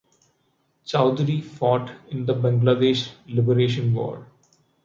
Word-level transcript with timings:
Chowdhury 0.83 1.43
fought 1.43 1.91
in 2.09 2.25
the 2.25 2.33
Bangladesh 2.33 3.11
Liberation 3.27 3.93
war. 3.93 4.25